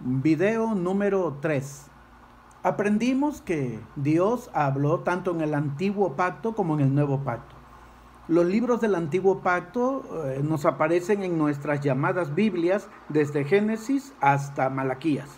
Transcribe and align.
Video 0.00 0.76
número 0.76 1.38
3. 1.40 1.86
Aprendimos 2.62 3.40
que 3.40 3.80
Dios 3.96 4.48
habló 4.54 5.00
tanto 5.00 5.32
en 5.32 5.40
el 5.40 5.54
antiguo 5.54 6.14
pacto 6.14 6.54
como 6.54 6.74
en 6.74 6.82
el 6.82 6.94
nuevo 6.94 7.24
pacto. 7.24 7.56
Los 8.28 8.46
libros 8.46 8.80
del 8.80 8.94
antiguo 8.94 9.40
pacto 9.40 10.04
eh, 10.24 10.40
nos 10.40 10.66
aparecen 10.66 11.24
en 11.24 11.36
nuestras 11.36 11.80
llamadas 11.80 12.32
Biblias 12.32 12.88
desde 13.08 13.44
Génesis 13.44 14.12
hasta 14.20 14.70
Malaquías, 14.70 15.30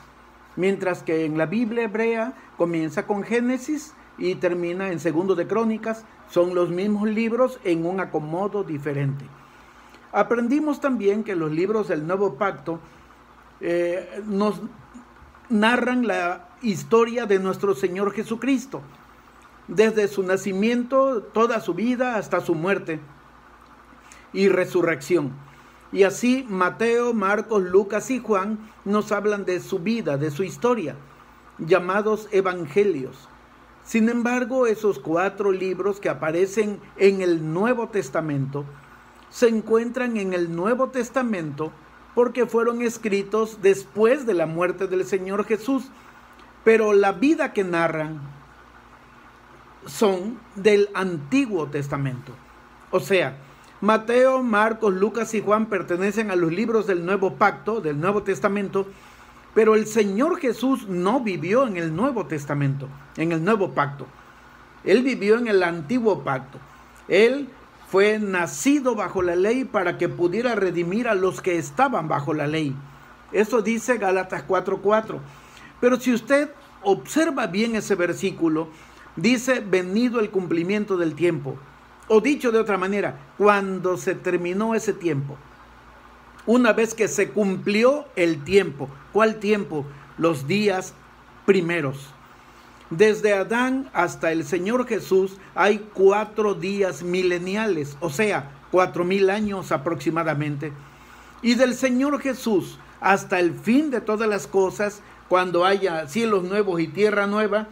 mientras 0.56 1.02
que 1.02 1.24
en 1.24 1.38
la 1.38 1.46
Biblia 1.46 1.84
hebrea 1.84 2.34
comienza 2.58 3.06
con 3.06 3.22
Génesis 3.22 3.94
y 4.18 4.34
termina 4.34 4.92
en 4.92 5.00
Segundo 5.00 5.36
de 5.36 5.46
Crónicas, 5.46 6.04
son 6.28 6.54
los 6.54 6.68
mismos 6.68 7.08
libros 7.08 7.58
en 7.64 7.86
un 7.86 7.98
acomodo 7.98 8.62
diferente. 8.62 9.24
Aprendimos 10.12 10.80
también 10.80 11.24
que 11.24 11.34
los 11.34 11.50
libros 11.50 11.88
del 11.88 12.06
nuevo 12.06 12.34
pacto 12.34 12.78
eh, 13.60 14.22
nos 14.26 14.60
narran 15.48 16.06
la 16.06 16.48
historia 16.62 17.26
de 17.26 17.38
nuestro 17.38 17.74
Señor 17.74 18.12
Jesucristo, 18.12 18.82
desde 19.68 20.08
su 20.08 20.22
nacimiento, 20.22 21.22
toda 21.22 21.60
su 21.60 21.74
vida 21.74 22.16
hasta 22.16 22.40
su 22.40 22.54
muerte 22.54 23.00
y 24.32 24.48
resurrección. 24.48 25.32
Y 25.92 26.04
así 26.04 26.46
Mateo, 26.48 27.14
Marcos, 27.14 27.62
Lucas 27.62 28.10
y 28.10 28.20
Juan 28.20 28.70
nos 28.84 29.12
hablan 29.12 29.44
de 29.44 29.60
su 29.60 29.80
vida, 29.80 30.16
de 30.16 30.30
su 30.30 30.44
historia, 30.44 30.96
llamados 31.58 32.28
evangelios. 32.30 33.28
Sin 33.84 34.08
embargo, 34.08 34.66
esos 34.66 34.98
cuatro 34.98 35.50
libros 35.50 35.98
que 35.98 36.08
aparecen 36.08 36.80
en 36.96 37.22
el 37.22 37.52
Nuevo 37.52 37.88
Testamento 37.88 38.64
se 39.30 39.48
encuentran 39.48 40.16
en 40.16 40.32
el 40.32 40.54
Nuevo 40.54 40.90
Testamento 40.90 41.72
porque 42.14 42.46
fueron 42.46 42.82
escritos 42.82 43.58
después 43.62 44.26
de 44.26 44.34
la 44.34 44.46
muerte 44.46 44.86
del 44.86 45.04
Señor 45.04 45.44
Jesús, 45.44 45.84
pero 46.64 46.92
la 46.92 47.12
vida 47.12 47.52
que 47.52 47.64
narran 47.64 48.20
son 49.86 50.38
del 50.56 50.88
Antiguo 50.94 51.68
Testamento. 51.68 52.32
O 52.90 53.00
sea, 53.00 53.36
Mateo, 53.80 54.42
Marcos, 54.42 54.92
Lucas 54.92 55.32
y 55.34 55.40
Juan 55.40 55.66
pertenecen 55.66 56.30
a 56.30 56.36
los 56.36 56.52
libros 56.52 56.86
del 56.86 57.06
Nuevo 57.06 57.34
Pacto, 57.34 57.80
del 57.80 57.98
Nuevo 57.98 58.22
Testamento, 58.22 58.86
pero 59.54 59.74
el 59.74 59.86
Señor 59.86 60.38
Jesús 60.38 60.86
no 60.86 61.20
vivió 61.20 61.66
en 61.66 61.76
el 61.76 61.94
Nuevo 61.96 62.26
Testamento, 62.26 62.88
en 63.16 63.32
el 63.32 63.42
Nuevo 63.42 63.70
Pacto. 63.70 64.06
Él 64.84 65.02
vivió 65.02 65.38
en 65.38 65.48
el 65.48 65.62
Antiguo 65.62 66.22
Pacto. 66.22 66.58
Él 67.08 67.48
fue 67.90 68.20
nacido 68.20 68.94
bajo 68.94 69.20
la 69.20 69.34
ley 69.34 69.64
para 69.64 69.98
que 69.98 70.08
pudiera 70.08 70.54
redimir 70.54 71.08
a 71.08 71.16
los 71.16 71.40
que 71.40 71.58
estaban 71.58 72.06
bajo 72.06 72.32
la 72.32 72.46
ley. 72.46 72.76
Eso 73.32 73.62
dice 73.62 73.98
Gálatas 73.98 74.44
4:4. 74.46 75.18
Pero 75.80 75.98
si 75.98 76.14
usted 76.14 76.50
observa 76.82 77.48
bien 77.48 77.74
ese 77.74 77.96
versículo, 77.96 78.68
dice 79.16 79.58
venido 79.58 80.20
el 80.20 80.30
cumplimiento 80.30 80.96
del 80.96 81.14
tiempo. 81.14 81.56
O 82.06 82.20
dicho 82.20 82.52
de 82.52 82.60
otra 82.60 82.78
manera, 82.78 83.18
cuando 83.36 83.96
se 83.96 84.14
terminó 84.14 84.76
ese 84.76 84.92
tiempo. 84.92 85.36
Una 86.46 86.72
vez 86.72 86.94
que 86.94 87.08
se 87.08 87.30
cumplió 87.30 88.06
el 88.14 88.44
tiempo. 88.44 88.88
¿Cuál 89.12 89.36
tiempo? 89.36 89.84
Los 90.16 90.46
días 90.46 90.94
primeros. 91.44 92.14
Desde 92.90 93.34
Adán 93.34 93.88
hasta 93.92 94.32
el 94.32 94.44
Señor 94.44 94.86
Jesús 94.86 95.36
hay 95.54 95.86
cuatro 95.94 96.54
días 96.54 97.04
mileniales, 97.04 97.96
o 98.00 98.10
sea, 98.10 98.50
cuatro 98.72 99.04
mil 99.04 99.30
años 99.30 99.70
aproximadamente. 99.70 100.72
Y 101.40 101.54
del 101.54 101.74
Señor 101.74 102.20
Jesús 102.20 102.78
hasta 103.00 103.38
el 103.38 103.54
fin 103.54 103.90
de 103.90 104.00
todas 104.00 104.28
las 104.28 104.48
cosas, 104.48 105.02
cuando 105.28 105.64
haya 105.64 106.08
cielos 106.08 106.42
nuevos 106.42 106.80
y 106.80 106.88
tierra 106.88 107.28
nueva, 107.28 107.68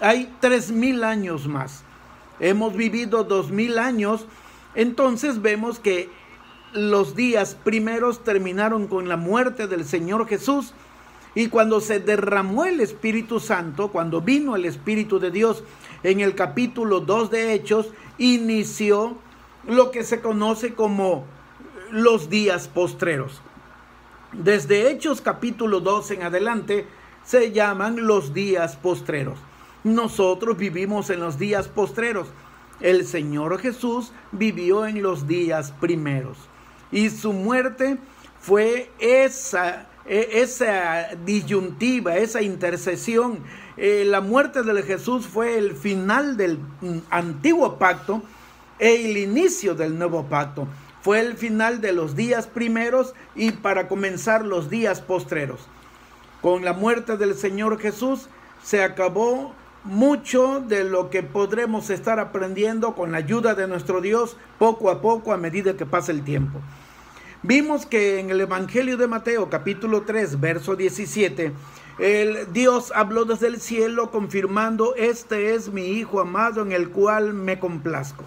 hay 0.00 0.34
tres 0.40 0.72
mil 0.72 1.04
años 1.04 1.46
más. 1.46 1.84
Hemos 2.40 2.74
vivido 2.74 3.24
dos 3.24 3.50
mil 3.50 3.78
años, 3.78 4.26
entonces 4.74 5.42
vemos 5.42 5.78
que 5.78 6.08
los 6.72 7.14
días 7.14 7.58
primeros 7.62 8.24
terminaron 8.24 8.86
con 8.88 9.06
la 9.06 9.18
muerte 9.18 9.68
del 9.68 9.84
Señor 9.84 10.26
Jesús 10.26 10.72
y 11.34 11.48
cuando 11.48 11.80
se 11.80 11.98
derramó 11.98 12.64
el 12.64 12.80
Espíritu 12.80 13.40
Santo, 13.40 13.88
cuando 13.88 14.20
vino 14.20 14.54
el 14.54 14.64
Espíritu 14.64 15.18
de 15.18 15.30
Dios 15.30 15.64
en 16.02 16.20
el 16.20 16.34
capítulo 16.34 17.00
2 17.00 17.30
de 17.30 17.54
Hechos, 17.54 17.88
inició 18.18 19.16
lo 19.66 19.90
que 19.90 20.04
se 20.04 20.20
conoce 20.20 20.74
como 20.74 21.24
los 21.90 22.28
días 22.28 22.68
postreros. 22.68 23.40
Desde 24.32 24.90
Hechos 24.90 25.20
capítulo 25.20 25.80
2 25.80 26.10
en 26.12 26.22
adelante 26.22 26.86
se 27.24 27.52
llaman 27.52 28.06
los 28.06 28.34
días 28.34 28.76
postreros. 28.76 29.38
Nosotros 29.84 30.56
vivimos 30.56 31.10
en 31.10 31.20
los 31.20 31.38
días 31.38 31.68
postreros. 31.68 32.28
El 32.80 33.06
Señor 33.06 33.58
Jesús 33.58 34.12
vivió 34.32 34.86
en 34.86 35.02
los 35.02 35.26
días 35.26 35.72
primeros. 35.80 36.38
Y 36.90 37.10
su 37.10 37.32
muerte 37.32 37.98
fue 38.40 38.90
esa 38.98 39.86
esa 40.06 41.10
disyuntiva, 41.24 42.16
esa 42.16 42.42
intercesión. 42.42 43.40
Eh, 43.76 44.04
la 44.06 44.20
muerte 44.20 44.62
de 44.62 44.82
Jesús 44.82 45.26
fue 45.26 45.58
el 45.58 45.74
final 45.74 46.36
del 46.36 46.58
mm, 46.80 46.98
antiguo 47.10 47.78
pacto 47.78 48.22
e 48.78 49.06
el 49.06 49.16
inicio 49.16 49.74
del 49.74 49.98
nuevo 49.98 50.24
pacto. 50.24 50.66
Fue 51.02 51.20
el 51.20 51.36
final 51.36 51.80
de 51.80 51.92
los 51.92 52.14
días 52.14 52.46
primeros 52.46 53.14
y 53.34 53.52
para 53.52 53.88
comenzar 53.88 54.44
los 54.44 54.70
días 54.70 55.00
postreros. 55.00 55.60
Con 56.40 56.64
la 56.64 56.72
muerte 56.72 57.16
del 57.16 57.34
Señor 57.34 57.78
Jesús 57.80 58.28
se 58.62 58.82
acabó 58.82 59.54
mucho 59.84 60.60
de 60.60 60.84
lo 60.84 61.10
que 61.10 61.22
podremos 61.22 61.90
estar 61.90 62.20
aprendiendo 62.20 62.94
con 62.94 63.12
la 63.12 63.18
ayuda 63.18 63.54
de 63.54 63.66
nuestro 63.66 64.00
Dios 64.00 64.36
poco 64.58 64.90
a 64.90 65.00
poco 65.00 65.32
a 65.32 65.36
medida 65.36 65.76
que 65.76 65.86
pasa 65.86 66.12
el 66.12 66.22
tiempo. 66.22 66.60
Vimos 67.44 67.86
que 67.86 68.20
en 68.20 68.30
el 68.30 68.40
Evangelio 68.40 68.96
de 68.96 69.08
Mateo 69.08 69.50
capítulo 69.50 70.02
3, 70.02 70.38
verso 70.38 70.76
17, 70.76 71.52
el 71.98 72.52
Dios 72.52 72.92
habló 72.94 73.24
desde 73.24 73.48
el 73.48 73.60
cielo 73.60 74.12
confirmando, 74.12 74.94
este 74.94 75.56
es 75.56 75.72
mi 75.72 75.86
Hijo 75.88 76.20
amado 76.20 76.62
en 76.62 76.70
el 76.70 76.90
cual 76.90 77.34
me 77.34 77.58
complazco. 77.58 78.22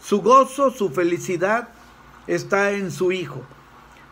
Su 0.00 0.20
gozo, 0.20 0.72
su 0.72 0.90
felicidad 0.90 1.68
está 2.26 2.72
en 2.72 2.90
su 2.90 3.12
Hijo. 3.12 3.40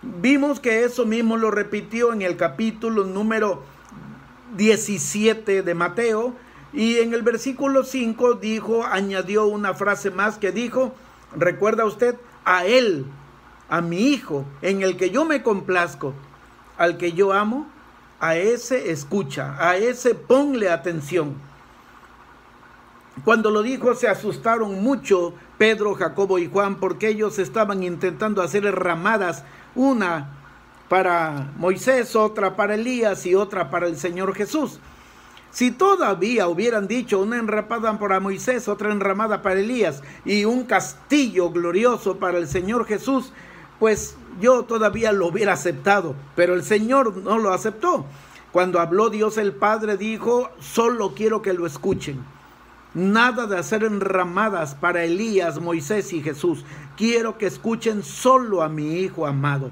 Vimos 0.03 0.61
que 0.61 0.85
eso 0.85 1.05
mismo 1.05 1.37
lo 1.37 1.51
repitió 1.51 2.13
en 2.13 2.23
el 2.23 2.37
capítulo 2.37 3.03
número 3.03 3.65
17 4.57 5.63
de 5.65 5.75
Mateo 5.75 6.37
y 6.73 6.99
en 6.99 7.13
el 7.13 7.23
versículo 7.23 7.83
5 7.83 8.35
dijo, 8.35 8.85
añadió 8.85 9.47
una 9.47 9.75
frase 9.75 10.13
más 10.13 10.39
que 10.39 10.53
dijo, 10.53 10.95
recuerda 11.37 11.85
usted, 11.85 12.15
a 12.45 12.65
Él 12.65 13.05
a 13.69 13.81
mi 13.81 14.09
hijo, 14.09 14.45
en 14.63 14.83
el 14.83 14.97
que 14.97 15.11
yo 15.11 15.25
me 15.25 15.43
complazco, 15.43 16.15
al 16.77 16.97
que 16.97 17.13
yo 17.13 17.33
amo, 17.33 17.67
a 18.21 18.37
ese 18.37 18.91
escucha, 18.91 19.57
a 19.59 19.77
ese 19.77 20.15
ponle 20.15 20.71
atención. 20.71 21.37
Cuando 23.25 23.51
lo 23.51 23.63
dijo 23.63 23.95
se 23.95 24.09
asustaron 24.09 24.83
mucho 24.83 25.35
Pedro, 25.59 25.95
Jacobo 25.95 26.39
y 26.39 26.49
Juan 26.49 26.77
porque 26.77 27.09
ellos 27.09 27.39
estaban 27.39 27.83
intentando 27.83 28.43
hacer 28.43 28.65
ramadas, 28.75 29.45
una 29.75 30.35
para 30.89 31.53
Moisés, 31.57 32.17
otra 32.17 32.57
para 32.57 32.75
Elías 32.75 33.27
y 33.27 33.35
otra 33.35 33.71
para 33.71 33.87
el 33.87 33.97
Señor 33.97 34.35
Jesús. 34.35 34.79
Si 35.51 35.71
todavía 35.71 36.47
hubieran 36.49 36.87
dicho 36.87 37.21
una 37.21 37.39
enrapada 37.39 37.99
para 37.99 38.21
Moisés, 38.21 38.69
otra 38.69 38.93
enramada 38.93 39.43
para 39.43 39.61
Elías 39.61 40.03
y 40.25 40.45
un 40.45 40.65
castillo 40.65 41.51
glorioso 41.51 42.19
para 42.19 42.39
el 42.39 42.47
Señor 42.47 42.87
Jesús, 42.87 43.33
pues 43.79 44.17
yo 44.41 44.65
todavía 44.65 45.13
lo 45.13 45.27
hubiera 45.27 45.53
aceptado, 45.53 46.15
pero 46.37 46.55
el 46.55 46.63
Señor 46.63 47.17
no 47.17 47.39
lo 47.39 47.53
aceptó. 47.53 48.07
Cuando 48.53 48.81
habló 48.81 49.11
Dios 49.11 49.39
el 49.39 49.53
Padre 49.53 49.97
dijo, 49.97 50.51
solo 50.61 51.15
quiero 51.15 51.43
que 51.43 51.53
lo 51.53 51.67
escuchen. 51.67 52.25
Nada 52.95 53.47
de 53.47 53.59
hacer 53.59 53.85
enramadas 53.85 54.75
para 54.75 55.05
Elías, 55.05 55.61
Moisés 55.61 56.13
y 56.13 56.23
Jesús. 56.23 56.65
Quiero 56.97 57.37
que 57.37 57.47
escuchen 57.47 58.03
solo 58.03 58.63
a 58.63 58.69
mi 58.69 59.01
Hijo 59.01 59.27
amado. 59.27 59.71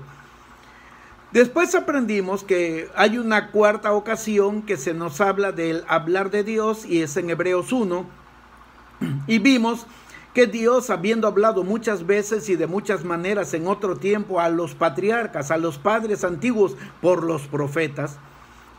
Después 1.32 1.74
aprendimos 1.74 2.44
que 2.44 2.88
hay 2.94 3.18
una 3.18 3.50
cuarta 3.50 3.92
ocasión 3.92 4.62
que 4.62 4.76
se 4.76 4.94
nos 4.94 5.20
habla 5.20 5.52
del 5.52 5.84
hablar 5.88 6.30
de 6.30 6.44
Dios 6.44 6.84
y 6.84 7.02
es 7.02 7.16
en 7.16 7.30
Hebreos 7.30 7.72
1. 7.72 8.06
Y 9.26 9.38
vimos 9.38 9.86
que 10.36 10.46
Dios, 10.46 10.90
habiendo 10.90 11.28
hablado 11.28 11.64
muchas 11.64 12.04
veces 12.04 12.50
y 12.50 12.56
de 12.56 12.66
muchas 12.66 13.04
maneras 13.04 13.54
en 13.54 13.66
otro 13.66 13.96
tiempo 13.96 14.38
a 14.38 14.50
los 14.50 14.74
patriarcas, 14.74 15.50
a 15.50 15.56
los 15.56 15.78
padres 15.78 16.24
antiguos 16.24 16.76
por 17.00 17.24
los 17.24 17.46
profetas, 17.46 18.18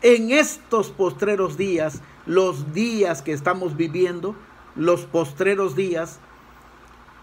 en 0.00 0.30
estos 0.30 0.90
postreros 0.90 1.56
días, 1.56 2.00
los 2.26 2.72
días 2.74 3.22
que 3.22 3.32
estamos 3.32 3.76
viviendo, 3.76 4.36
los 4.76 5.00
postreros 5.00 5.74
días, 5.74 6.20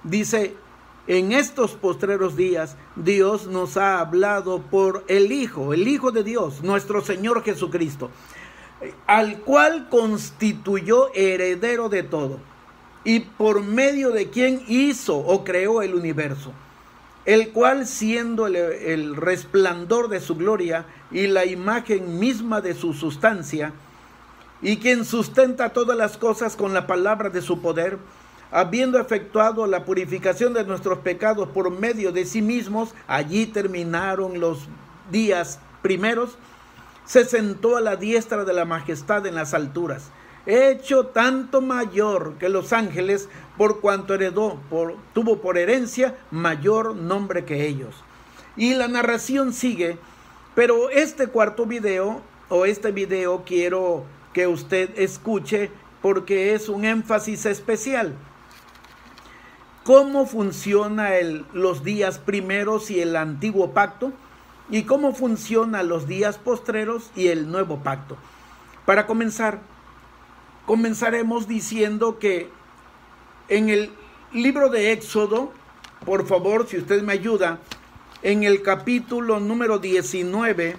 dice, 0.03 0.53
en 1.07 1.31
estos 1.31 1.71
postreros 1.71 2.35
días 2.35 2.75
Dios 2.97 3.47
nos 3.47 3.77
ha 3.77 4.01
hablado 4.01 4.63
por 4.63 5.05
el 5.07 5.31
Hijo, 5.31 5.73
el 5.73 5.87
Hijo 5.87 6.11
de 6.11 6.25
Dios, 6.25 6.61
nuestro 6.61 6.99
Señor 6.99 7.41
Jesucristo, 7.41 8.09
al 9.07 9.39
cual 9.39 9.87
constituyó 9.87 11.09
heredero 11.13 11.87
de 11.87 12.03
todo 12.03 12.54
y 13.05 13.19
por 13.19 13.63
medio 13.63 14.09
de 14.09 14.29
quien 14.29 14.63
hizo 14.67 15.15
o 15.15 15.43
creó 15.43 15.83
el 15.83 15.93
universo, 15.93 16.51
el 17.25 17.51
cual 17.51 17.85
siendo 17.85 18.47
el, 18.47 19.15
resplandor 19.15 20.09
de 20.09 20.19
su 20.19 20.35
gloria 20.35 20.85
y 21.11 21.27
la 21.27 21.45
imagen 21.45 22.19
misma 22.19 22.61
de 22.61 22.73
su 22.73 22.93
sustancia, 22.93 23.71
y 24.61 24.77
quien 24.77 25.05
sustenta 25.05 25.69
todas 25.69 25.95
las 25.95 26.17
cosas 26.17 26.55
con 26.55 26.73
la 26.73 26.87
palabra 26.87 27.29
de 27.29 27.43
su 27.43 27.61
poder, 27.61 27.99
habiendo 28.51 28.99
efectuado 28.99 29.67
la 29.67 29.85
purificación 29.85 30.53
de 30.53 30.63
nuestros 30.63 30.99
pecados 30.99 31.49
por 31.49 31.69
medio 31.69 32.11
de 32.11 32.25
sí 32.25 32.41
mismos, 32.41 32.95
allí 33.05 33.45
terminaron 33.45 34.39
los 34.39 34.67
días 35.11 35.59
primeros, 35.83 36.37
se 37.05 37.25
sentó 37.25 37.77
a 37.77 37.81
la 37.81 37.97
diestra 37.97 38.45
de 38.45 38.53
la 38.53 38.65
majestad 38.65 39.27
en 39.27 39.35
las 39.35 39.53
alturas, 39.53 40.09
hecho 40.45 41.07
tanto 41.07 41.61
mayor 41.61 42.35
que 42.39 42.49
los 42.49 42.73
ángeles, 42.73 43.29
por 43.57 43.81
cuanto 43.81 44.13
heredó, 44.13 44.59
por, 44.69 44.95
tuvo 45.13 45.41
por 45.41 45.57
herencia 45.57 46.15
mayor 46.31 46.95
nombre 46.95 47.45
que 47.45 47.67
ellos. 47.67 47.95
Y 48.55 48.73
la 48.73 48.87
narración 48.87 49.53
sigue, 49.53 49.97
pero 50.53 50.89
este 50.89 51.27
cuarto 51.27 51.65
video, 51.65 52.21
o 52.49 52.65
este 52.65 52.91
video 52.91 53.43
quiero 53.45 54.03
que 54.33 54.47
usted 54.47 54.91
escuche 54.97 55.71
porque 56.01 56.53
es 56.53 56.69
un 56.69 56.85
énfasis 56.85 57.45
especial 57.47 58.15
cómo 59.85 60.25
funciona 60.25 61.11
los 61.53 61.83
días 61.83 62.17
primeros 62.17 62.89
y 62.89 63.01
el 63.01 63.15
antiguo 63.15 63.71
pacto 63.73 64.11
y 64.71 64.81
cómo 64.81 65.13
funcionan 65.13 65.87
los 65.87 66.07
días 66.07 66.39
postreros 66.39 67.11
y 67.15 67.27
el 67.27 67.51
nuevo 67.51 67.83
pacto. 67.83 68.17
Para 68.87 69.05
comenzar, 69.05 69.59
comenzaremos 70.65 71.47
diciendo 71.47 72.19
que 72.19 72.49
en 73.49 73.69
el 73.69 73.91
libro 74.33 74.69
de 74.69 74.91
Éxodo, 74.91 75.51
por 76.05 76.27
favor, 76.27 76.67
si 76.67 76.77
usted 76.77 77.01
me 77.03 77.13
ayuda, 77.13 77.59
en 78.23 78.43
el 78.43 78.61
capítulo 78.63 79.39
número 79.39 79.79
19, 79.79 80.77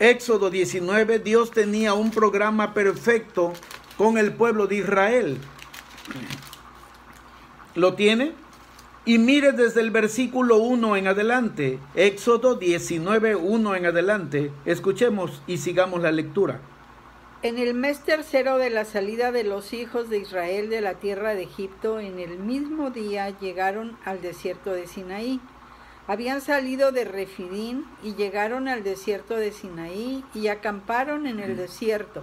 Éxodo 0.00 0.50
19, 0.50 1.20
Dios 1.20 1.52
tenía 1.52 1.94
un 1.94 2.10
programa 2.10 2.74
perfecto 2.74 3.52
con 3.96 4.18
el 4.18 4.32
pueblo 4.32 4.66
de 4.66 4.76
Israel. 4.76 5.38
¿Lo 7.74 7.94
tiene? 7.94 8.32
Y 9.04 9.18
mire 9.18 9.52
desde 9.52 9.80
el 9.80 9.90
versículo 9.90 10.58
1 10.58 10.96
en 10.96 11.06
adelante, 11.06 11.78
Éxodo 11.94 12.56
19, 12.56 13.36
1 13.36 13.74
en 13.76 13.86
adelante. 13.86 14.52
Escuchemos 14.64 15.42
y 15.46 15.58
sigamos 15.58 16.02
la 16.02 16.12
lectura. 16.12 16.60
En 17.42 17.58
el 17.58 17.74
mes 17.74 17.98
tercero 18.04 18.56
de 18.56 18.70
la 18.70 18.84
salida 18.84 19.32
de 19.32 19.42
los 19.42 19.72
hijos 19.72 20.08
de 20.08 20.18
Israel 20.18 20.70
de 20.70 20.80
la 20.80 20.94
tierra 20.94 21.34
de 21.34 21.42
Egipto, 21.42 21.98
en 21.98 22.20
el 22.20 22.38
mismo 22.38 22.90
día 22.90 23.36
llegaron 23.40 23.98
al 24.04 24.22
desierto 24.22 24.72
de 24.72 24.86
Sinaí. 24.86 25.40
Habían 26.06 26.40
salido 26.40 26.92
de 26.92 27.04
Refidín 27.04 27.84
y 28.00 28.14
llegaron 28.14 28.68
al 28.68 28.84
desierto 28.84 29.34
de 29.34 29.50
Sinaí 29.50 30.24
y 30.34 30.46
acamparon 30.46 31.26
en 31.26 31.40
el 31.40 31.56
desierto. 31.56 32.22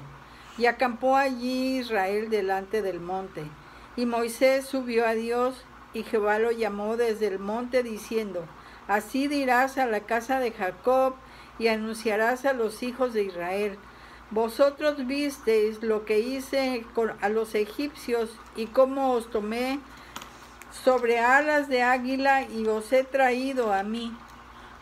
Y 0.58 0.68
acampó 0.68 1.18
allí 1.18 1.80
Israel 1.80 2.30
delante 2.30 2.82
del 2.82 3.02
monte. 3.02 3.44
Y 3.98 4.06
Moisés 4.06 4.68
subió 4.68 5.06
a 5.06 5.16
Dios, 5.16 5.66
y 5.94 6.04
Jehová 6.04 6.40
lo 6.40 6.52
llamó 6.52 6.96
desde 6.96 7.28
el 7.28 7.40
monte, 7.40 7.84
diciendo, 7.84 8.46
Así 8.88 9.28
dirás 9.28 9.78
a 9.80 9.86
la 9.86 10.00
casa 10.00 10.40
de 10.40 10.54
Jacob, 10.54 11.16
y 11.58 11.68
anunciarás 11.68 12.46
a 12.46 12.54
los 12.54 12.84
hijos 12.84 13.14
de 13.14 13.24
Israel, 13.24 13.78
Vosotros 14.32 15.08
visteis 15.08 15.82
lo 15.82 16.06
que 16.06 16.20
hice 16.20 16.86
a 17.22 17.30
los 17.30 17.56
egipcios, 17.56 18.30
y 18.56 18.68
cómo 18.68 19.14
os 19.14 19.30
tomé 19.32 19.80
sobre 20.84 21.20
alas 21.20 21.68
de 21.68 21.82
águila, 21.82 22.44
y 22.44 22.68
os 22.68 22.94
he 22.94 23.04
traído 23.04 23.74
a 23.74 23.82
mí. 23.82 24.16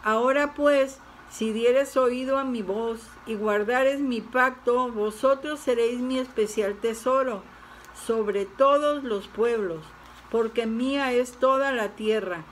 Ahora 0.03 0.53
pues, 0.53 0.99
si 1.29 1.53
dieres 1.53 1.95
oído 1.95 2.37
a 2.37 2.43
mi 2.43 2.61
voz, 2.61 2.99
y 3.25 3.35
guardares 3.35 4.01
mi 4.01 4.19
pacto, 4.19 4.91
vosotros 4.91 5.61
seréis 5.61 5.99
mi 5.99 6.19
especial 6.19 6.75
tesoro 6.75 7.41
sobre 8.05 8.45
todos 8.45 9.03
los 9.03 9.27
pueblos, 9.29 9.83
porque 10.29 10.65
mía 10.65 11.13
es 11.13 11.33
toda 11.33 11.71
la 11.71 11.95
tierra. 11.95 12.43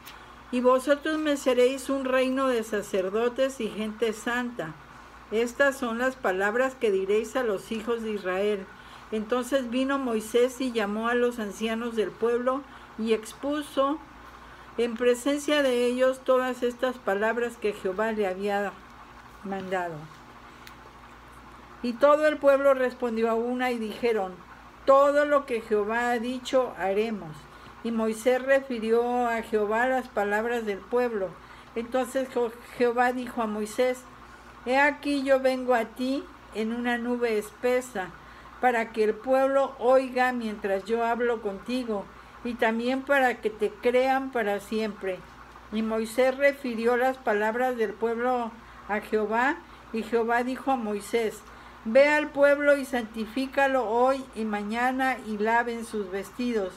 Y 0.51 0.61
vosotros 0.61 1.17
me 1.17 1.35
seréis 1.35 1.89
un 1.89 2.05
reino 2.05 2.47
de 2.47 2.63
sacerdotes 2.63 3.59
y 3.59 3.67
gente 3.67 4.13
santa. 4.13 4.75
Estas 5.31 5.77
son 5.77 5.97
las 5.97 6.15
palabras 6.15 6.75
que 6.75 6.91
diréis 6.91 7.35
a 7.35 7.43
los 7.43 7.71
hijos 7.71 8.03
de 8.03 8.11
Israel. 8.11 8.65
Entonces 9.11 9.69
vino 9.69 9.97
Moisés 9.97 10.61
y 10.61 10.71
llamó 10.71 11.07
a 11.07 11.15
los 11.15 11.39
ancianos 11.39 11.95
del 11.95 12.11
pueblo 12.11 12.61
y 12.97 13.13
expuso 13.13 13.99
en 14.77 14.95
presencia 14.95 15.63
de 15.63 15.85
ellos 15.85 16.19
todas 16.23 16.63
estas 16.63 16.97
palabras 16.97 17.57
que 17.57 17.73
Jehová 17.73 18.11
le 18.11 18.27
había 18.27 18.73
mandado. 19.43 19.95
Y 21.81 21.93
todo 21.93 22.27
el 22.27 22.37
pueblo 22.37 22.73
respondió 22.73 23.29
a 23.29 23.35
una 23.35 23.71
y 23.71 23.77
dijeron, 23.77 24.33
todo 24.85 25.25
lo 25.25 25.45
que 25.45 25.61
Jehová 25.61 26.11
ha 26.11 26.19
dicho 26.19 26.73
haremos. 26.77 27.35
Y 27.83 27.91
Moisés 27.91 28.41
refirió 28.41 29.27
a 29.27 29.41
Jehová 29.43 29.87
las 29.87 30.07
palabras 30.07 30.65
del 30.65 30.79
pueblo. 30.79 31.29
Entonces 31.75 32.27
Jehová 32.77 33.11
dijo 33.13 33.41
a 33.41 33.47
Moisés, 33.47 34.03
He 34.65 34.77
aquí 34.77 35.23
yo 35.23 35.39
vengo 35.39 35.73
a 35.73 35.85
ti 35.85 36.23
en 36.53 36.73
una 36.73 36.97
nube 36.97 37.37
espesa, 37.37 38.09
para 38.61 38.91
que 38.91 39.03
el 39.03 39.13
pueblo 39.13 39.75
oiga 39.79 40.31
mientras 40.31 40.85
yo 40.85 41.05
hablo 41.05 41.41
contigo, 41.41 42.05
y 42.43 42.53
también 42.53 43.01
para 43.01 43.41
que 43.41 43.49
te 43.49 43.69
crean 43.69 44.31
para 44.31 44.59
siempre. 44.59 45.19
Y 45.71 45.81
Moisés 45.81 46.37
refirió 46.37 46.97
las 46.97 47.17
palabras 47.17 47.77
del 47.77 47.93
pueblo 47.93 48.51
a 48.87 48.99
Jehová, 49.01 49.57
y 49.93 50.03
Jehová 50.03 50.43
dijo 50.43 50.71
a 50.71 50.75
Moisés, 50.75 51.41
Ve 51.87 52.09
al 52.09 52.29
pueblo 52.29 52.77
y 52.77 52.85
santifícalo 52.85 53.87
hoy 53.87 54.25
y 54.35 54.43
mañana 54.43 55.17
y 55.27 55.37
laven 55.37 55.85
sus 55.85 56.09
vestidos 56.09 56.73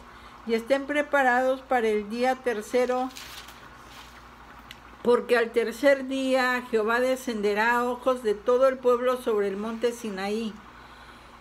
y 0.49 0.55
estén 0.55 0.87
preparados 0.87 1.61
para 1.61 1.89
el 1.89 2.09
día 2.09 2.35
tercero, 2.35 3.11
porque 5.03 5.37
al 5.37 5.51
tercer 5.51 6.09
día 6.09 6.63
Jehová 6.71 7.01
descenderá 7.01 7.79
a 7.79 7.85
ojos 7.85 8.23
de 8.23 8.35
todo 8.35 8.69
el 8.69 8.79
pueblo 8.79 9.17
sobre 9.17 9.49
el 9.49 9.57
monte 9.57 9.93
Sinaí. 9.93 10.53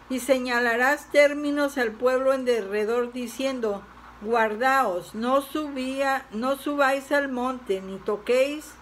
Y 0.10 0.20
señalarás 0.20 1.12
términos 1.12 1.78
al 1.78 1.92
pueblo 1.92 2.34
en 2.34 2.46
derredor 2.46 3.12
diciendo, 3.12 3.84
guardaos, 4.22 5.16
no 5.16 5.42
subía, 5.42 6.26
no 6.32 6.56
subáis 6.56 7.12
al 7.12 7.30
monte, 7.30 7.82
ni 7.82 7.98
toquéis 7.98 8.74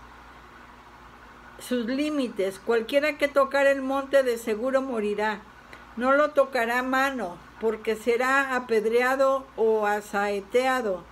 sus 1.59 1.85
límites. 1.85 2.59
Cualquiera 2.59 3.17
que 3.17 3.27
tocar 3.27 3.65
el 3.65 3.81
monte 3.81 4.23
de 4.23 4.37
seguro 4.37 4.81
morirá. 4.81 5.41
No 5.97 6.11
lo 6.11 6.31
tocará 6.31 6.83
mano, 6.83 7.37
porque 7.61 7.95
será 7.95 8.55
apedreado 8.55 9.47
o 9.55 9.87
asaeteado, 9.87 11.03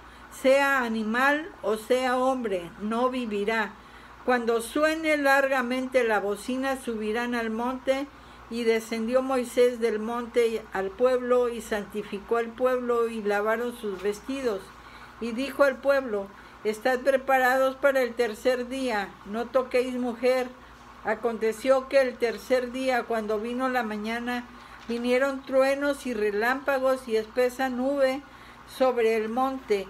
sea 0.42 0.84
animal 0.84 1.50
o 1.62 1.78
sea 1.78 2.18
hombre, 2.18 2.70
no 2.82 3.10
vivirá. 3.10 3.74
Cuando 4.26 4.62
suene 4.62 5.18
largamente 5.18 6.04
la 6.04 6.20
bocina, 6.20 6.78
subirán 6.82 7.36
al 7.36 7.50
monte, 7.50 8.08
y 8.50 8.64
descendió 8.64 9.22
Moisés 9.22 9.80
del 9.80 10.00
monte 10.00 10.64
al 10.74 10.90
pueblo, 10.90 11.50
y 11.50 11.62
santificó 11.62 12.38
al 12.38 12.48
pueblo, 12.48 13.10
y 13.10 13.22
lavaron 13.22 13.76
sus 13.76 14.02
vestidos. 14.02 14.62
Y 15.22 15.32
dijo 15.32 15.64
al 15.64 15.78
pueblo, 15.78 16.28
Estad 16.64 17.00
preparados 17.00 17.76
para 17.76 18.02
el 18.02 18.14
tercer 18.14 18.70
día, 18.70 19.10
no 19.26 19.48
toquéis 19.48 19.96
mujer. 19.96 20.48
Aconteció 21.04 21.90
que 21.90 22.00
el 22.00 22.16
tercer 22.16 22.72
día, 22.72 23.04
cuando 23.04 23.38
vino 23.40 23.68
la 23.68 23.84
mañana, 23.84 24.46
vinieron 24.88 25.42
truenos 25.44 26.06
y 26.06 26.14
relámpagos 26.14 27.06
y 27.10 27.18
espesa 27.18 27.68
nube 27.68 28.22
sobre 28.78 29.18
el 29.18 29.28
monte, 29.28 29.88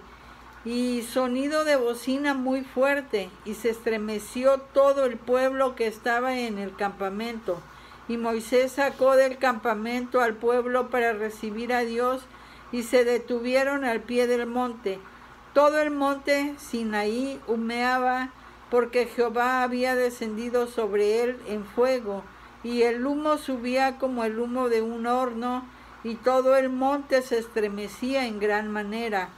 y 0.64 1.02
sonido 1.02 1.64
de 1.64 1.76
bocina 1.76 2.32
muy 2.32 2.62
fuerte, 2.62 3.30
y 3.44 3.54
se 3.54 3.70
estremeció 3.70 4.58
todo 4.72 5.04
el 5.04 5.18
pueblo 5.18 5.74
que 5.74 5.86
estaba 5.86 6.38
en 6.38 6.58
el 6.58 6.74
campamento. 6.74 7.60
Y 8.08 8.16
Moisés 8.16 8.72
sacó 8.72 9.16
del 9.16 9.38
campamento 9.38 10.20
al 10.20 10.34
pueblo 10.34 10.88
para 10.88 11.12
recibir 11.12 11.72
a 11.72 11.80
Dios, 11.80 12.22
y 12.72 12.82
se 12.82 13.04
detuvieron 13.04 13.84
al 13.84 14.00
pie 14.00 14.26
del 14.26 14.46
monte. 14.46 14.98
Todo 15.52 15.80
el 15.80 15.90
monte 15.90 16.54
Sinaí 16.58 17.40
humeaba 17.46 18.30
porque 18.70 19.06
Jehová 19.06 19.62
había 19.62 19.94
descendido 19.94 20.66
sobre 20.66 21.22
él 21.22 21.38
en 21.46 21.64
fuego, 21.64 22.24
y 22.64 22.82
el 22.82 23.06
humo 23.06 23.36
subía 23.36 23.98
como 23.98 24.24
el 24.24 24.38
humo 24.38 24.70
de 24.70 24.80
un 24.80 25.06
horno, 25.06 25.64
y 26.02 26.14
todo 26.16 26.56
el 26.56 26.70
monte 26.70 27.22
se 27.22 27.38
estremecía 27.38 28.26
en 28.26 28.40
gran 28.40 28.70
manera. 28.70 29.28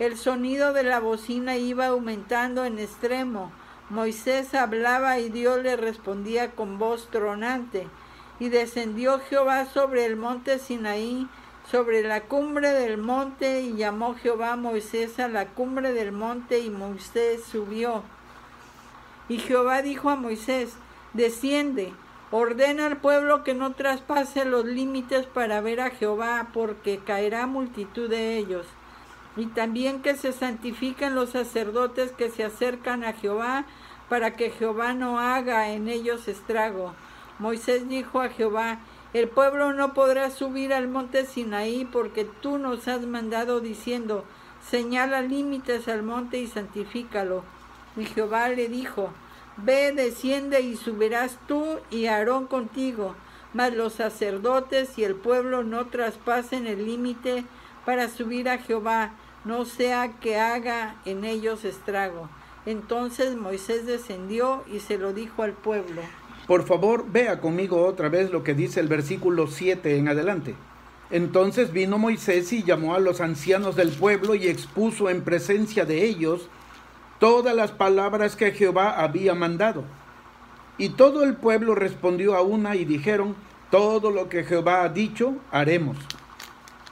El 0.00 0.16
sonido 0.16 0.72
de 0.72 0.82
la 0.82 0.98
bocina 0.98 1.58
iba 1.58 1.88
aumentando 1.88 2.64
en 2.64 2.78
extremo. 2.78 3.52
Moisés 3.90 4.54
hablaba 4.54 5.18
y 5.18 5.28
Dios 5.28 5.62
le 5.62 5.76
respondía 5.76 6.52
con 6.52 6.78
voz 6.78 7.10
tronante. 7.10 7.86
Y 8.38 8.48
descendió 8.48 9.18
Jehová 9.18 9.66
sobre 9.66 10.06
el 10.06 10.16
monte 10.16 10.58
Sinaí, 10.58 11.28
sobre 11.70 12.02
la 12.02 12.22
cumbre 12.22 12.70
del 12.70 12.96
monte, 12.96 13.60
y 13.60 13.76
llamó 13.76 14.14
Jehová 14.14 14.52
a 14.52 14.56
Moisés 14.56 15.18
a 15.18 15.28
la 15.28 15.48
cumbre 15.48 15.92
del 15.92 16.12
monte, 16.12 16.60
y 16.60 16.70
Moisés 16.70 17.44
subió. 17.44 18.02
Y 19.28 19.36
Jehová 19.36 19.82
dijo 19.82 20.08
a 20.08 20.16
Moisés, 20.16 20.76
desciende, 21.12 21.92
ordena 22.30 22.86
al 22.86 22.96
pueblo 22.96 23.44
que 23.44 23.52
no 23.52 23.74
traspase 23.74 24.46
los 24.46 24.64
límites 24.64 25.26
para 25.26 25.60
ver 25.60 25.82
a 25.82 25.90
Jehová, 25.90 26.48
porque 26.54 27.00
caerá 27.00 27.46
multitud 27.46 28.08
de 28.08 28.38
ellos. 28.38 28.66
Y 29.36 29.46
también 29.46 30.02
que 30.02 30.16
se 30.16 30.32
santifiquen 30.32 31.14
los 31.14 31.30
sacerdotes 31.30 32.12
que 32.12 32.30
se 32.30 32.44
acercan 32.44 33.04
a 33.04 33.12
Jehová, 33.12 33.64
para 34.08 34.34
que 34.34 34.50
Jehová 34.50 34.92
no 34.92 35.20
haga 35.20 35.70
en 35.70 35.88
ellos 35.88 36.26
estrago. 36.26 36.94
Moisés 37.38 37.88
dijo 37.88 38.20
a 38.20 38.28
Jehová, 38.28 38.80
el 39.12 39.28
pueblo 39.28 39.72
no 39.72 39.94
podrá 39.94 40.30
subir 40.30 40.74
al 40.74 40.88
monte 40.88 41.26
Sinaí 41.26 41.84
porque 41.84 42.24
tú 42.24 42.58
nos 42.58 42.86
has 42.88 43.06
mandado 43.06 43.60
diciendo, 43.60 44.24
señala 44.68 45.22
límites 45.22 45.88
al 45.88 46.02
monte 46.02 46.38
y 46.38 46.46
santifícalo. 46.46 47.44
Y 47.96 48.04
Jehová 48.04 48.48
le 48.48 48.68
dijo, 48.68 49.10
ve, 49.56 49.92
desciende 49.92 50.60
y 50.60 50.76
subirás 50.76 51.38
tú 51.46 51.78
y 51.90 52.06
Aarón 52.06 52.46
contigo, 52.46 53.14
mas 53.52 53.74
los 53.74 53.94
sacerdotes 53.94 54.98
y 54.98 55.04
el 55.04 55.14
pueblo 55.14 55.64
no 55.64 55.86
traspasen 55.86 56.66
el 56.66 56.84
límite 56.84 57.44
para 57.84 58.08
subir 58.08 58.48
a 58.48 58.58
Jehová, 58.58 59.12
no 59.44 59.64
sea 59.64 60.12
que 60.20 60.38
haga 60.38 60.96
en 61.04 61.24
ellos 61.24 61.64
estrago. 61.64 62.28
Entonces 62.66 63.36
Moisés 63.36 63.86
descendió 63.86 64.62
y 64.72 64.80
se 64.80 64.98
lo 64.98 65.12
dijo 65.12 65.42
al 65.42 65.52
pueblo. 65.52 66.02
Por 66.46 66.64
favor, 66.64 67.06
vea 67.10 67.40
conmigo 67.40 67.84
otra 67.86 68.08
vez 68.08 68.30
lo 68.30 68.42
que 68.42 68.54
dice 68.54 68.80
el 68.80 68.88
versículo 68.88 69.46
7 69.46 69.96
en 69.96 70.08
adelante. 70.08 70.54
Entonces 71.10 71.72
vino 71.72 71.98
Moisés 71.98 72.52
y 72.52 72.62
llamó 72.62 72.94
a 72.94 73.00
los 73.00 73.20
ancianos 73.20 73.76
del 73.76 73.90
pueblo 73.90 74.34
y 74.34 74.48
expuso 74.48 75.10
en 75.10 75.22
presencia 75.22 75.84
de 75.84 76.04
ellos 76.04 76.48
todas 77.18 77.54
las 77.54 77.72
palabras 77.72 78.36
que 78.36 78.52
Jehová 78.52 79.00
había 79.00 79.34
mandado. 79.34 79.84
Y 80.78 80.90
todo 80.90 81.24
el 81.24 81.34
pueblo 81.34 81.74
respondió 81.74 82.36
a 82.36 82.42
una 82.42 82.76
y 82.76 82.84
dijeron, 82.84 83.34
todo 83.70 84.10
lo 84.10 84.28
que 84.28 84.44
Jehová 84.44 84.82
ha 84.82 84.88
dicho, 84.88 85.34
haremos. 85.50 85.96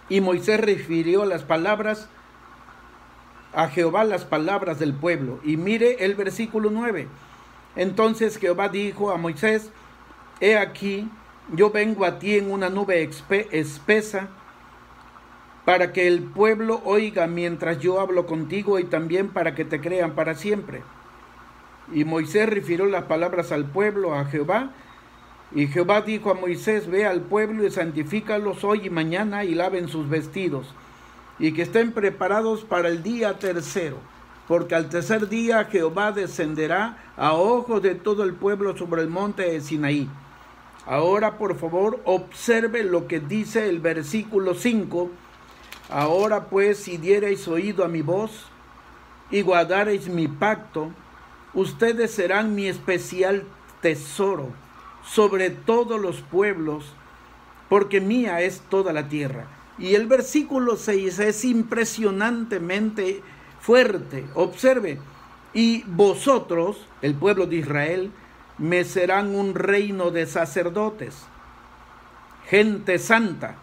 Y 0.09 0.21
Moisés 0.21 0.61
refirió 0.61 1.25
las 1.25 1.43
palabras 1.43 2.09
a 3.53 3.69
Jehová 3.69 4.05
las 4.05 4.25
palabras 4.25 4.79
del 4.79 4.95
pueblo. 4.95 5.41
Y 5.43 5.57
mire 5.57 6.05
el 6.05 6.15
versículo 6.15 6.71
9. 6.71 7.09
Entonces 7.77 8.37
Jehová 8.38 8.69
dijo 8.69 9.11
a 9.11 9.17
Moisés, 9.17 9.71
He 10.41 10.57
aquí, 10.57 11.11
yo 11.53 11.71
vengo 11.71 12.05
a 12.05 12.19
ti 12.19 12.37
en 12.37 12.50
una 12.50 12.71
nube 12.71 13.09
espesa, 13.50 14.29
para 15.65 15.93
que 15.93 16.07
el 16.07 16.23
pueblo 16.23 16.81
oiga 16.85 17.27
mientras 17.27 17.79
yo 17.79 18.00
hablo 18.00 18.27
contigo 18.27 18.79
y 18.79 18.85
también 18.85 19.29
para 19.29 19.55
que 19.55 19.65
te 19.65 19.81
crean 19.81 20.12
para 20.12 20.35
siempre. 20.35 20.83
Y 21.93 22.05
Moisés 22.05 22.49
refirió 22.49 22.87
las 22.87 23.05
palabras 23.05 23.53
al 23.53 23.67
pueblo, 23.67 24.15
a 24.15 24.25
Jehová, 24.27 24.71
y 25.52 25.67
Jehová 25.67 26.02
dijo 26.02 26.31
a 26.31 26.35
Moisés, 26.35 26.88
ve 26.88 27.07
al 27.07 27.23
pueblo 27.23 27.67
y 27.67 27.71
santifícalos 27.71 28.64
hoy 28.64 28.87
y 28.87 28.90
mañana 28.90 29.45
y 29.45 29.55
laven 29.55 29.88
sus 29.88 30.09
vestidos, 30.09 30.75
y 31.38 31.52
que 31.52 31.62
estén 31.62 31.93
preparados 31.93 32.64
para 32.64 32.88
el 32.88 33.02
día 33.02 33.38
tercero 33.38 33.99
porque 34.49 34.75
al 34.75 34.88
tercer 34.88 35.28
día 35.28 35.67
Jehová 35.67 36.11
descenderá 36.11 36.97
a 37.19 37.35
ojos 37.35 37.83
de 37.83 37.95
todo 37.95 38.25
el 38.25 38.33
pueblo 38.33 38.76
sobre 38.76 39.02
el 39.02 39.09
monte 39.09 39.43
de 39.43 39.61
Sinaí. 39.61 40.09
Ahora, 40.87 41.37
por 41.37 41.59
favor, 41.59 42.00
observe 42.07 42.83
lo 42.83 43.07
que 43.07 43.21
dice 43.21 43.69
el 43.69 43.78
versículo 43.78 44.55
5. 44.55 45.11
Ahora 45.90 46.47
pues, 46.47 46.78
si 46.78 46.97
diereis 46.97 47.47
oído 47.47 47.85
a 47.85 47.88
mi 47.88 48.00
voz 48.00 48.47
y 49.31 49.43
guardareis 49.43 50.09
mi 50.09 50.28
pacto, 50.28 50.93
ustedes 51.52 52.12
serán 52.12 52.55
mi 52.55 52.69
especial 52.69 53.45
tesoro 53.83 54.49
sobre 55.11 55.50
todos 55.50 56.00
los 56.00 56.21
pueblos, 56.21 56.85
porque 57.69 58.00
mía 58.00 58.41
es 58.41 58.61
toda 58.69 58.93
la 58.93 59.09
tierra. 59.09 59.47
Y 59.79 59.95
el 59.95 60.07
versículo 60.07 60.77
6 60.77 61.19
es 61.21 61.45
impresionantemente 61.45 63.23
fuerte. 63.61 64.27
Observe, 64.35 64.99
y 65.55 65.83
vosotros, 65.87 66.87
el 67.00 67.15
pueblo 67.15 67.47
de 67.47 67.57
Israel, 67.57 68.11
me 68.59 68.85
serán 68.85 69.35
un 69.35 69.55
reino 69.55 70.11
de 70.11 70.27
sacerdotes, 70.27 71.17
gente 72.47 72.99
santa. 72.99 73.57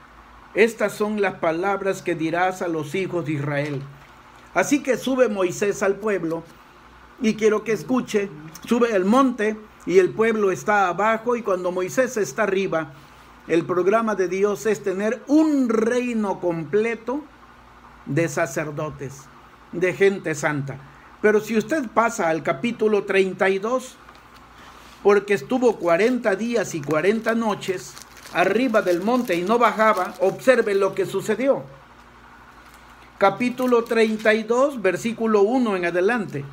Estas 0.53 0.93
son 0.93 1.21
las 1.21 1.35
palabras 1.35 2.01
que 2.01 2.15
dirás 2.15 2.61
a 2.61 2.69
los 2.69 2.95
hijos 2.95 3.25
de 3.25 3.33
Israel. 3.33 3.81
Así 4.53 4.81
que 4.81 4.95
sube 4.97 5.27
Moisés 5.27 5.83
al 5.83 5.97
pueblo 5.97 6.43
y 7.21 7.35
quiero 7.35 7.65
que 7.65 7.73
escuche, 7.73 8.29
sube 8.65 8.95
el 8.95 9.03
monte 9.03 9.57
y 9.85 9.99
el 9.99 10.09
pueblo 10.09 10.51
está 10.51 10.87
abajo 10.87 11.35
y 11.35 11.41
cuando 11.41 11.71
Moisés 11.71 12.17
está 12.17 12.43
arriba, 12.43 12.93
el 13.47 13.65
programa 13.65 14.15
de 14.15 14.27
Dios 14.27 14.65
es 14.65 14.81
tener 14.81 15.21
un 15.27 15.69
reino 15.69 16.39
completo 16.39 17.23
de 18.05 18.27
sacerdotes 18.27 19.23
de 19.71 19.93
gente 19.93 20.33
santa. 20.35 20.79
Pero 21.21 21.39
si 21.39 21.57
usted 21.57 21.87
pasa 21.93 22.29
al 22.29 22.43
capítulo 22.43 23.03
32, 23.03 23.97
porque 25.03 25.35
estuvo 25.35 25.77
40 25.77 26.35
días 26.35 26.73
y 26.73 26.81
40 26.81 27.35
noches 27.35 27.93
arriba 28.33 28.81
del 28.81 29.01
monte 29.01 29.35
y 29.35 29.43
no 29.43 29.59
bajaba, 29.59 30.15
observe 30.19 30.73
lo 30.73 30.95
que 30.95 31.05
sucedió. 31.05 31.63
Capítulo 33.17 33.83
32, 33.83 34.81
versículo 34.81 35.41
1 35.43 35.77
en 35.77 35.85
adelante. 35.85 36.43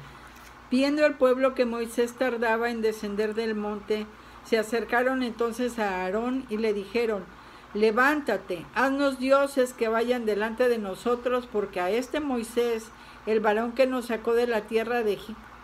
Viendo 0.73 1.05
el 1.05 1.17
pueblo 1.17 1.55
que 1.55 1.67
Moisés 1.67 2.15
tardaba 2.15 2.71
en 2.71 2.81
descender 2.81 3.35
del 3.35 3.55
monte, 3.55 4.07
se 4.43 4.59
acercaron 4.59 5.23
entonces 5.23 5.79
a 5.79 6.01
Aarón 6.03 6.47
y 6.49 6.57
le 6.57 6.73
dijeron, 6.73 7.27
levántate, 7.75 8.65
haznos 8.75 9.19
dioses 9.19 9.75
que 9.75 9.89
vayan 9.89 10.25
delante 10.25 10.71
de 10.71 10.79
nosotros, 10.79 11.47
porque 11.47 11.79
a 11.81 11.91
este 11.91 12.21
Moisés 12.21 12.87
el 13.27 13.41
varón 13.41 13.73
que 13.73 13.87
nos 13.87 14.07
sacó 14.07 14.33
de 14.33 14.47
la 14.47 14.63
tierra 14.63 15.03
de 15.03 15.19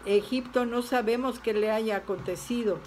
Egipto 0.04 0.66
no 0.66 0.82
sabemos 0.82 1.38
qué 1.38 1.54
le 1.54 1.70
haya 1.70 1.96
acontecido. 1.96 2.78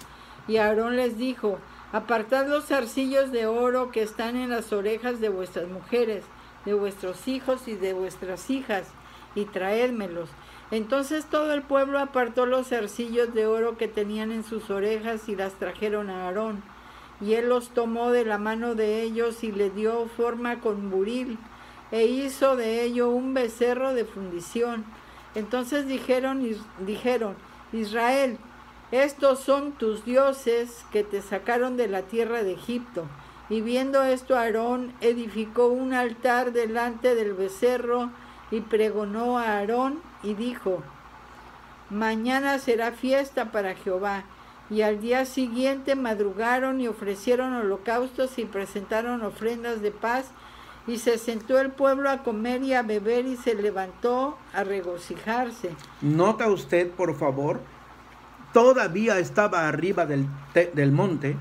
Y 0.46 0.58
Aarón 0.58 0.94
les 0.94 1.18
dijo, 1.18 1.58
apartad 1.90 2.46
los 2.46 2.66
zarcillos 2.66 3.32
de 3.32 3.46
oro 3.46 3.90
que 3.90 4.02
están 4.02 4.36
en 4.36 4.50
las 4.50 4.72
orejas 4.72 5.18
de 5.18 5.28
vuestras 5.28 5.66
mujeres, 5.66 6.24
de 6.66 6.74
vuestros 6.74 7.26
hijos 7.26 7.66
y 7.66 7.74
de 7.74 7.94
vuestras 7.94 8.48
hijas, 8.48 8.92
y 9.34 9.44
traédmelos. 9.44 10.28
Entonces 10.70 11.26
todo 11.26 11.52
el 11.52 11.62
pueblo 11.62 11.98
apartó 11.98 12.46
los 12.46 12.68
zarcillos 12.68 13.34
de 13.34 13.46
oro 13.46 13.76
que 13.76 13.88
tenían 13.88 14.32
en 14.32 14.42
sus 14.42 14.70
orejas 14.70 15.28
y 15.28 15.36
las 15.36 15.52
trajeron 15.54 16.08
a 16.08 16.26
Aarón. 16.26 16.62
Y 17.20 17.34
él 17.34 17.48
los 17.48 17.70
tomó 17.70 18.10
de 18.10 18.24
la 18.24 18.38
mano 18.38 18.74
de 18.74 19.02
ellos 19.02 19.44
y 19.44 19.52
le 19.52 19.70
dio 19.70 20.06
forma 20.16 20.60
con 20.60 20.90
buril 20.90 21.38
e 21.90 22.06
hizo 22.06 22.56
de 22.56 22.82
ello 22.82 23.10
un 23.10 23.34
becerro 23.34 23.92
de 23.92 24.06
fundición. 24.06 24.84
Entonces 25.34 25.86
dijeron, 25.86 26.42
dijeron, 26.80 27.36
Israel, 27.72 28.38
estos 28.92 29.40
son 29.40 29.72
tus 29.72 30.04
dioses 30.04 30.84
que 30.90 31.04
te 31.04 31.22
sacaron 31.22 31.76
de 31.76 31.88
la 31.88 32.02
tierra 32.02 32.42
de 32.42 32.52
Egipto. 32.52 33.06
Y 33.50 33.60
viendo 33.60 34.02
esto, 34.02 34.36
Aarón 34.36 34.94
edificó 35.00 35.66
un 35.66 35.92
altar 35.92 36.52
delante 36.52 37.14
del 37.14 37.34
becerro 37.34 38.10
y 38.52 38.60
pregonó 38.60 39.38
a 39.38 39.58
Aarón 39.58 39.98
y 40.22 40.34
dijo, 40.34 40.82
Mañana 41.90 42.58
será 42.58 42.92
fiesta 42.92 43.50
para 43.50 43.74
Jehová. 43.74 44.24
Y 44.70 44.82
al 44.82 45.00
día 45.00 45.24
siguiente 45.26 45.96
madrugaron 45.96 46.80
y 46.80 46.88
ofrecieron 46.88 47.52
holocaustos 47.54 48.38
y 48.38 48.44
presentaron 48.44 49.22
ofrendas 49.22 49.82
de 49.82 49.90
paz 49.90 50.30
y 50.86 50.98
se 50.98 51.18
sentó 51.18 51.58
el 51.58 51.70
pueblo 51.70 52.08
a 52.08 52.22
comer 52.22 52.62
y 52.62 52.74
a 52.74 52.82
beber 52.82 53.26
y 53.26 53.36
se 53.36 53.54
levantó 53.54 54.38
a 54.54 54.64
regocijarse. 54.64 55.70
Nota 56.00 56.48
usted, 56.48 56.90
por 56.90 57.14
favor, 57.16 57.60
todavía 58.52 59.18
estaba 59.18 59.68
arriba 59.68 60.06
del, 60.06 60.26
del 60.74 60.92
monte 60.92 61.36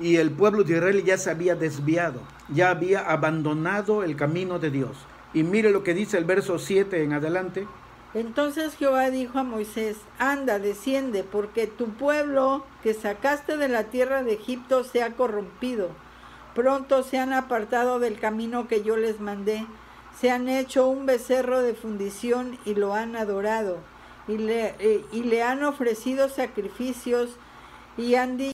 y 0.00 0.16
el 0.16 0.30
pueblo 0.30 0.62
de 0.62 0.74
Israel 0.74 1.04
ya 1.04 1.18
se 1.18 1.30
había 1.30 1.56
desviado, 1.56 2.20
ya 2.48 2.70
había 2.70 3.00
abandonado 3.00 4.04
el 4.04 4.14
camino 4.16 4.58
de 4.58 4.70
Dios. 4.70 4.96
Y 5.34 5.42
mire 5.42 5.70
lo 5.70 5.82
que 5.82 5.94
dice 5.94 6.18
el 6.18 6.24
verso 6.24 6.58
7 6.58 7.02
en 7.02 7.12
adelante. 7.12 7.66
Entonces 8.14 8.74
Jehová 8.76 9.10
dijo 9.10 9.38
a 9.38 9.42
Moisés, 9.42 9.98
anda, 10.18 10.58
desciende, 10.58 11.24
porque 11.24 11.66
tu 11.66 11.90
pueblo 11.90 12.64
que 12.82 12.94
sacaste 12.94 13.56
de 13.56 13.68
la 13.68 13.84
tierra 13.84 14.22
de 14.22 14.32
Egipto 14.32 14.84
se 14.84 15.02
ha 15.02 15.14
corrompido 15.14 15.90
pronto 16.58 17.04
se 17.04 17.18
han 17.18 17.32
apartado 17.32 18.00
del 18.00 18.18
camino 18.18 18.66
que 18.66 18.82
yo 18.82 18.96
les 18.96 19.20
mandé. 19.20 19.64
se 20.20 20.32
han 20.32 20.48
hecho 20.48 20.88
un 20.88 21.06
becerro 21.06 21.62
de 21.62 21.74
fundición 21.74 22.58
y 22.64 22.74
lo 22.74 22.94
han 22.94 23.14
adorado, 23.14 23.78
y 24.26 24.38
le, 24.38 24.74
eh, 24.80 25.04
y 25.12 25.22
le 25.22 25.44
han 25.44 25.62
ofrecido 25.62 26.28
sacrificios 26.28 27.36
y 27.96 28.16
han 28.16 28.36
dicho 28.36 28.46